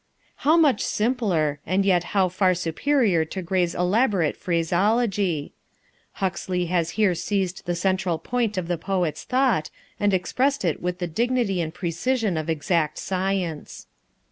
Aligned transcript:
How 0.37 0.57
much 0.57 0.81
simpler, 0.81 1.59
and 1.63 1.85
yet 1.85 2.05
how 2.17 2.27
far 2.27 2.55
superior 2.55 3.23
to 3.25 3.43
Grey's 3.43 3.75
elaborate 3.75 4.35
phraseology! 4.35 5.53
Huxley 6.13 6.65
has 6.65 6.89
here 6.97 7.13
seized 7.13 7.67
the 7.67 7.75
central 7.75 8.17
point 8.17 8.57
of 8.57 8.67
the 8.67 8.79
poet's 8.79 9.23
thought, 9.23 9.69
and 9.99 10.11
expressed 10.11 10.65
it 10.65 10.81
with 10.81 10.97
the 10.97 11.05
dignity 11.07 11.61
and 11.61 11.71
precision 11.71 12.35
of 12.35 12.49
exact 12.49 12.97
science. 12.97 13.85